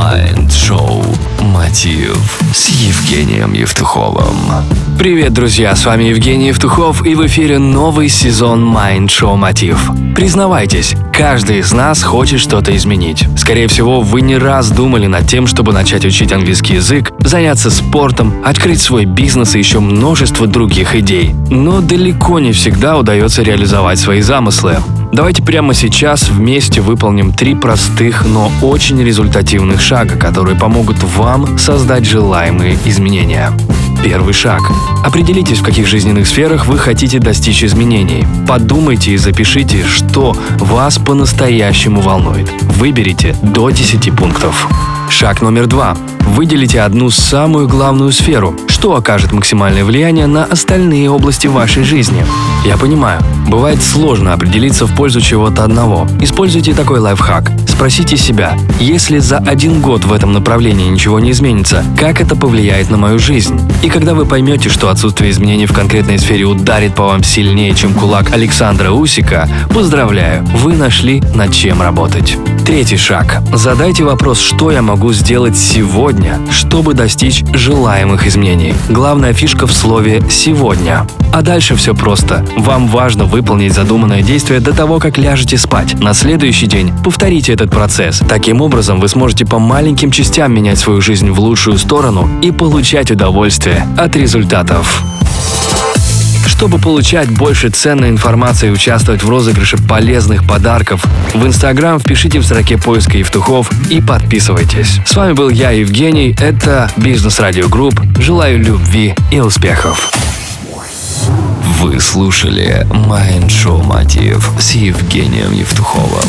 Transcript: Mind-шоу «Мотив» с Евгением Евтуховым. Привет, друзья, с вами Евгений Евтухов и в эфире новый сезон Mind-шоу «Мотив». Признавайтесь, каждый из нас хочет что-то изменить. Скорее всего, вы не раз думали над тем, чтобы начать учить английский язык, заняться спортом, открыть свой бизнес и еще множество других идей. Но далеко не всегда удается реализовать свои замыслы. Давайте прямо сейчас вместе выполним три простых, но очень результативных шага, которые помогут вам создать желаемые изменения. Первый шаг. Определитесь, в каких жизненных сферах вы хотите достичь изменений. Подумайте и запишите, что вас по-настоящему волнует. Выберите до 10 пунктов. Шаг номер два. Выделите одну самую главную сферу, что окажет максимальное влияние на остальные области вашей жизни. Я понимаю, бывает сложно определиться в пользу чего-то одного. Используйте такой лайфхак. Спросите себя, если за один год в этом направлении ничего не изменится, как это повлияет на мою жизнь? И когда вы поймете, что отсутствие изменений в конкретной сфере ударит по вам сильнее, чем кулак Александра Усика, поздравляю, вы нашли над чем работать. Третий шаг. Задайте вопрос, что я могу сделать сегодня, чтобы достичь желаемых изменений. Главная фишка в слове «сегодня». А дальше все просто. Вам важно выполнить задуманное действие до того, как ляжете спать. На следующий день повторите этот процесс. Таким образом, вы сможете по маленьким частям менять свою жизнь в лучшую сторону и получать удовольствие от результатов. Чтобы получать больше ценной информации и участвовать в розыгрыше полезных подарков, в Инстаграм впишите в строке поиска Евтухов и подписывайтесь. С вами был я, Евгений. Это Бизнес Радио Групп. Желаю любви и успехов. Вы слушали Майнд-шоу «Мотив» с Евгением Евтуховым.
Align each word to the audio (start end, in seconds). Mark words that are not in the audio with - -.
Mind-шоу 0.00 1.04
«Мотив» 1.42 2.40
с 2.54 2.68
Евгением 2.70 3.52
Евтуховым. 3.52 4.34
Привет, 4.98 5.34
друзья, 5.34 5.76
с 5.76 5.84
вами 5.84 6.04
Евгений 6.04 6.48
Евтухов 6.48 7.04
и 7.04 7.14
в 7.14 7.26
эфире 7.26 7.58
новый 7.58 8.08
сезон 8.08 8.64
Mind-шоу 8.64 9.36
«Мотив». 9.36 9.90
Признавайтесь, 10.16 10.94
каждый 11.12 11.58
из 11.58 11.72
нас 11.72 12.02
хочет 12.02 12.40
что-то 12.40 12.74
изменить. 12.74 13.26
Скорее 13.36 13.68
всего, 13.68 14.00
вы 14.00 14.22
не 14.22 14.38
раз 14.38 14.70
думали 14.70 15.06
над 15.06 15.28
тем, 15.28 15.46
чтобы 15.46 15.74
начать 15.74 16.06
учить 16.06 16.32
английский 16.32 16.76
язык, 16.76 17.12
заняться 17.18 17.70
спортом, 17.70 18.42
открыть 18.42 18.80
свой 18.80 19.04
бизнес 19.04 19.54
и 19.54 19.58
еще 19.58 19.80
множество 19.80 20.46
других 20.46 20.96
идей. 20.96 21.34
Но 21.50 21.82
далеко 21.82 22.38
не 22.38 22.52
всегда 22.52 22.96
удается 22.96 23.42
реализовать 23.42 23.98
свои 23.98 24.22
замыслы. 24.22 24.78
Давайте 25.12 25.42
прямо 25.42 25.74
сейчас 25.74 26.28
вместе 26.28 26.80
выполним 26.80 27.32
три 27.32 27.56
простых, 27.56 28.24
но 28.24 28.50
очень 28.62 29.02
результативных 29.02 29.80
шага, 29.80 30.16
которые 30.16 30.56
помогут 30.56 31.02
вам 31.02 31.58
создать 31.58 32.04
желаемые 32.04 32.78
изменения. 32.84 33.52
Первый 34.04 34.32
шаг. 34.32 34.60
Определитесь, 35.04 35.58
в 35.58 35.64
каких 35.64 35.86
жизненных 35.88 36.26
сферах 36.26 36.66
вы 36.66 36.78
хотите 36.78 37.18
достичь 37.18 37.64
изменений. 37.64 38.24
Подумайте 38.46 39.10
и 39.10 39.16
запишите, 39.16 39.84
что 39.84 40.34
вас 40.58 40.98
по-настоящему 40.98 42.00
волнует. 42.00 42.50
Выберите 42.62 43.34
до 43.42 43.70
10 43.70 44.16
пунктов. 44.16 44.68
Шаг 45.10 45.42
номер 45.42 45.66
два. 45.66 45.96
Выделите 46.20 46.80
одну 46.80 47.10
самую 47.10 47.68
главную 47.68 48.12
сферу, 48.12 48.54
что 48.66 48.96
окажет 48.96 49.32
максимальное 49.32 49.84
влияние 49.84 50.26
на 50.26 50.44
остальные 50.44 51.10
области 51.10 51.46
вашей 51.46 51.82
жизни. 51.82 52.24
Я 52.64 52.76
понимаю, 52.76 53.20
бывает 53.48 53.82
сложно 53.82 54.32
определиться 54.32 54.86
в 54.86 54.94
пользу 54.94 55.20
чего-то 55.20 55.64
одного. 55.64 56.06
Используйте 56.20 56.72
такой 56.72 56.98
лайфхак. 56.98 57.50
Спросите 57.66 58.16
себя, 58.16 58.58
если 58.78 59.18
за 59.18 59.38
один 59.38 59.80
год 59.80 60.04
в 60.04 60.12
этом 60.12 60.32
направлении 60.32 60.88
ничего 60.88 61.18
не 61.18 61.30
изменится, 61.30 61.84
как 61.98 62.20
это 62.20 62.36
повлияет 62.36 62.90
на 62.90 62.96
мою 62.96 63.18
жизнь? 63.18 63.58
И 63.82 63.88
когда 63.88 64.14
вы 64.14 64.26
поймете, 64.26 64.68
что 64.68 64.90
отсутствие 64.90 65.30
изменений 65.30 65.66
в 65.66 65.72
конкретной 65.72 66.18
сфере 66.18 66.44
ударит 66.44 66.94
по 66.94 67.04
вам 67.04 67.24
сильнее, 67.24 67.74
чем 67.74 67.94
кулак 67.94 68.32
Александра 68.32 68.90
Усика, 68.90 69.48
поздравляю, 69.74 70.44
вы 70.56 70.74
нашли 70.74 71.22
над 71.34 71.52
чем 71.54 71.80
работать. 71.80 72.36
Третий 72.66 72.98
шаг. 72.98 73.42
Задайте 73.54 74.04
вопрос, 74.04 74.38
что 74.40 74.70
я 74.70 74.82
могу 74.82 75.12
сделать 75.12 75.56
сегодня, 75.56 76.09
чтобы 76.50 76.94
достичь 76.94 77.44
желаемых 77.52 78.26
изменений. 78.26 78.74
Главная 78.88 79.32
фишка 79.32 79.66
в 79.66 79.72
слове 79.72 80.22
«сегодня». 80.30 81.06
А 81.32 81.42
дальше 81.42 81.76
все 81.76 81.94
просто. 81.94 82.44
Вам 82.56 82.88
важно 82.88 83.24
выполнить 83.24 83.72
задуманное 83.72 84.22
действие 84.22 84.60
до 84.60 84.74
того, 84.74 84.98
как 84.98 85.18
ляжете 85.18 85.56
спать. 85.56 85.94
На 86.00 86.12
следующий 86.12 86.66
день 86.66 86.92
повторите 87.04 87.52
этот 87.52 87.70
процесс. 87.70 88.20
Таким 88.28 88.60
образом, 88.60 88.98
вы 88.98 89.08
сможете 89.08 89.46
по 89.46 89.58
маленьким 89.58 90.10
частям 90.10 90.52
менять 90.52 90.78
свою 90.78 91.00
жизнь 91.00 91.30
в 91.30 91.38
лучшую 91.38 91.78
сторону 91.78 92.28
и 92.42 92.50
получать 92.50 93.10
удовольствие 93.10 93.86
от 93.96 94.16
результатов. 94.16 95.02
Чтобы 96.46 96.78
получать 96.78 97.30
больше 97.30 97.70
ценной 97.70 98.10
информации 98.10 98.68
и 98.68 98.70
участвовать 98.70 99.22
в 99.22 99.28
розыгрыше 99.28 99.78
полезных 99.78 100.46
подарков, 100.46 101.04
в 101.34 101.46
Инстаграм 101.46 101.98
впишите 101.98 102.38
в 102.38 102.44
строке 102.44 102.76
поиска 102.76 103.18
Евтухов 103.18 103.70
и 103.90 104.00
подписывайтесь. 104.00 105.00
С 105.06 105.14
вами 105.16 105.32
был 105.32 105.48
я, 105.48 105.70
Евгений. 105.70 106.36
Это 106.38 106.90
Бизнес 106.96 107.40
Радио 107.40 107.68
Групп. 107.68 108.00
Желаю 108.18 108.58
любви 108.58 109.14
и 109.30 109.40
успехов. 109.40 110.12
Вы 111.80 111.98
слушали 111.98 112.86
Майнд-шоу 112.90 113.82
«Мотив» 113.82 114.50
с 114.58 114.72
Евгением 114.72 115.52
Евтуховым. 115.52 116.28